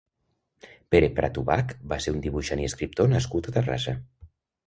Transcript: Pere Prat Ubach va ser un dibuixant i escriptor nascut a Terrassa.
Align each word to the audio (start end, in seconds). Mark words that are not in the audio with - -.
Pere 0.93 1.09
Prat 1.19 1.35
Ubach 1.41 1.75
va 1.91 1.99
ser 2.05 2.15
un 2.15 2.23
dibuixant 2.25 2.63
i 2.65 2.67
escriptor 2.69 3.13
nascut 3.13 3.51
a 3.51 3.53
Terrassa. 3.59 3.95